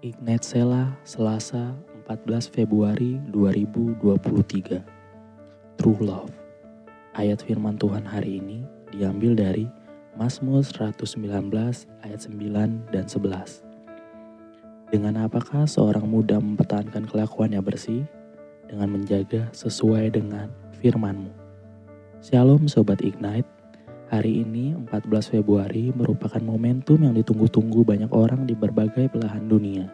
Ignat 0.00 0.40
Sela, 0.48 0.96
Selasa 1.04 1.76
14 2.08 2.48
Februari 2.48 3.20
2023. 3.36 4.80
True 5.76 6.00
Love. 6.00 6.32
Ayat 7.12 7.44
firman 7.44 7.76
Tuhan 7.76 8.08
hari 8.08 8.40
ini 8.40 8.64
diambil 8.96 9.36
dari 9.36 9.68
Mazmur 10.16 10.64
119 10.64 11.04
ayat 12.00 12.16
9 12.16 12.32
dan 12.88 13.04
11. 13.12 13.60
Dengan 14.88 15.28
apakah 15.28 15.68
seorang 15.68 16.08
muda 16.08 16.40
mempertahankan 16.40 17.04
kelakuannya 17.04 17.60
bersih? 17.60 18.08
Dengan 18.72 18.96
menjaga 18.96 19.52
sesuai 19.52 20.16
dengan 20.16 20.48
firmanmu. 20.80 21.28
Shalom 22.24 22.72
Sobat 22.72 23.04
Ignite, 23.04 23.59
Hari 24.10 24.42
ini 24.42 24.74
14 24.74 25.06
Februari 25.38 25.94
merupakan 25.94 26.42
momentum 26.42 26.98
yang 26.98 27.14
ditunggu-tunggu 27.14 27.86
banyak 27.86 28.10
orang 28.10 28.42
di 28.42 28.58
berbagai 28.58 29.06
belahan 29.06 29.46
dunia. 29.46 29.86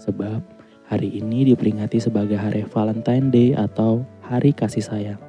Sebab 0.00 0.40
hari 0.88 1.20
ini 1.20 1.52
diperingati 1.52 2.00
sebagai 2.00 2.40
hari 2.40 2.64
Valentine 2.64 3.28
Day 3.28 3.52
atau 3.52 4.00
Hari 4.24 4.56
Kasih 4.56 4.80
Sayang. 4.80 5.20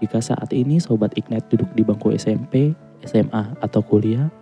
Jika 0.00 0.24
saat 0.24 0.56
ini 0.56 0.80
Sobat 0.80 1.20
Ignite 1.20 1.52
duduk 1.52 1.68
di 1.76 1.84
bangku 1.84 2.16
SMP, 2.16 2.72
SMA, 3.04 3.60
atau 3.60 3.84
kuliah, 3.84 4.32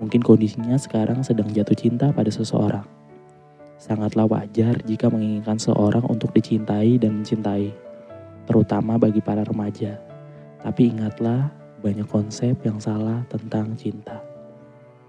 mungkin 0.00 0.24
kondisinya 0.24 0.80
sekarang 0.80 1.20
sedang 1.20 1.52
jatuh 1.52 1.76
cinta 1.76 2.16
pada 2.16 2.32
seseorang. 2.32 2.88
Sangatlah 3.76 4.24
wajar 4.24 4.80
jika 4.88 5.12
menginginkan 5.12 5.60
seorang 5.60 6.08
untuk 6.08 6.32
dicintai 6.32 6.96
dan 6.96 7.20
mencintai, 7.20 7.76
terutama 8.48 8.96
bagi 8.96 9.20
para 9.20 9.44
remaja. 9.44 10.00
Tapi 10.64 10.96
ingatlah 10.96 11.61
banyak 11.82 12.06
konsep 12.06 12.54
yang 12.62 12.78
salah 12.78 13.26
tentang 13.26 13.74
cinta. 13.74 14.22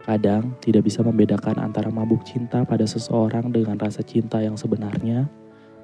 Kadang 0.04 0.58
tidak 0.60 0.84
bisa 0.84 1.00
membedakan 1.00 1.64
antara 1.64 1.88
mabuk 1.88 2.26
cinta 2.28 2.68
pada 2.68 2.84
seseorang 2.84 3.54
dengan 3.54 3.80
rasa 3.80 4.04
cinta 4.04 4.44
yang 4.44 4.60
sebenarnya. 4.60 5.32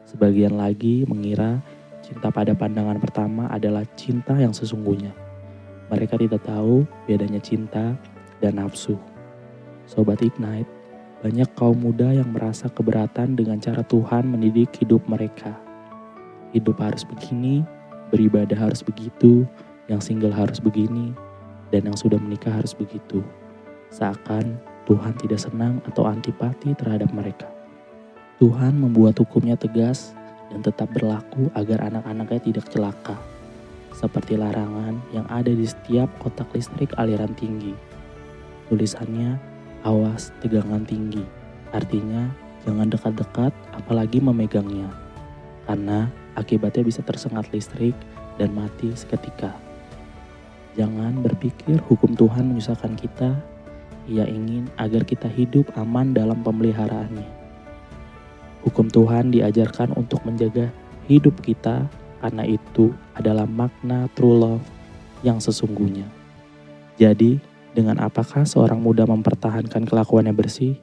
Sebagian 0.03 0.59
lagi 0.59 1.07
mengira 1.07 1.63
cinta 2.03 2.27
pada 2.27 2.51
pandangan 2.51 2.99
pertama 2.99 3.47
adalah 3.47 3.87
cinta 3.95 4.35
yang 4.35 4.51
sesungguhnya. 4.51 5.15
Mereka 5.87 6.19
tidak 6.19 6.43
tahu 6.43 6.83
bedanya 7.07 7.39
cinta 7.39 7.95
dan 8.43 8.59
nafsu. 8.59 8.99
Sobat 9.87 10.19
Ignite, 10.19 10.67
banyak 11.23 11.47
kaum 11.55 11.79
muda 11.79 12.11
yang 12.11 12.35
merasa 12.35 12.67
keberatan 12.67 13.39
dengan 13.39 13.61
cara 13.63 13.87
Tuhan 13.87 14.27
mendidik 14.27 14.83
hidup 14.83 15.05
mereka. 15.07 15.55
Hidup 16.51 16.75
harus 16.81 17.07
begini, 17.07 17.63
beribadah 18.11 18.57
harus 18.57 18.81
begitu, 18.83 19.47
yang 19.89 19.99
single 19.99 20.31
harus 20.31 20.61
begini, 20.61 21.11
dan 21.73 21.89
yang 21.89 21.97
sudah 21.97 22.21
menikah 22.21 22.53
harus 22.53 22.77
begitu. 22.77 23.25
Seakan 23.89 24.61
Tuhan 24.85 25.13
tidak 25.17 25.41
senang 25.41 25.81
atau 25.85 26.05
antipati 26.05 26.77
terhadap 26.77 27.09
mereka. 27.13 27.49
Tuhan 28.41 28.77
membuat 28.77 29.17
hukumnya 29.21 29.57
tegas 29.57 30.13
dan 30.49 30.65
tetap 30.65 30.89
berlaku 30.95 31.49
agar 31.53 31.89
anak-anaknya 31.89 32.41
tidak 32.41 32.65
celaka. 32.73 33.17
Seperti 33.93 34.39
larangan 34.39 34.97
yang 35.11 35.27
ada 35.27 35.51
di 35.51 35.65
setiap 35.67 36.07
kotak 36.17 36.49
listrik 36.55 36.93
aliran 36.97 37.35
tinggi. 37.35 37.75
Tulisannya, 38.71 39.35
awas 39.83 40.33
tegangan 40.39 40.85
tinggi. 40.85 41.25
Artinya, 41.75 42.31
jangan 42.65 42.87
dekat-dekat 42.89 43.53
apalagi 43.75 44.23
memegangnya. 44.23 44.89
Karena 45.69 46.09
akibatnya 46.33 46.81
bisa 46.81 47.05
tersengat 47.05 47.51
listrik 47.53 47.93
dan 48.41 48.55
mati 48.55 48.89
seketika. 48.95 49.68
Jangan 50.77 51.25
berpikir 51.25 51.81
hukum 51.89 52.13
Tuhan 52.13 52.53
menyusahkan 52.53 52.93
kita. 52.93 53.33
Ia 54.09 54.25
ingin 54.25 54.69
agar 54.77 55.05
kita 55.05 55.29
hidup 55.29 55.69
aman 55.77 56.13
dalam 56.13 56.41
pemeliharaannya. 56.41 57.25
Hukum 58.65 58.89
Tuhan 58.89 59.31
diajarkan 59.33 59.93
untuk 59.97 60.21
menjaga 60.25 60.69
hidup 61.09 61.37
kita 61.41 61.89
karena 62.19 62.43
itu 62.45 62.91
adalah 63.15 63.47
makna 63.47 64.11
true 64.13 64.35
love 64.35 64.65
yang 65.25 65.39
sesungguhnya. 65.39 66.05
Jadi, 66.99 67.39
dengan 67.71 68.01
apakah 68.03 68.43
seorang 68.43 68.83
muda 68.83 69.07
mempertahankan 69.07 69.87
kelakuannya 69.87 70.35
bersih? 70.35 70.75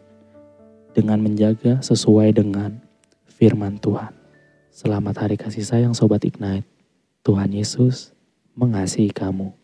Dengan 0.96 1.20
menjaga 1.20 1.84
sesuai 1.84 2.32
dengan 2.40 2.80
firman 3.28 3.76
Tuhan. 3.76 4.16
Selamat 4.72 5.28
hari 5.28 5.36
kasih 5.36 5.64
sayang 5.64 5.92
Sobat 5.92 6.24
Ignite. 6.24 6.64
Tuhan 7.20 7.52
Yesus 7.52 8.16
mengasihi 8.56 9.12
kamu. 9.12 9.56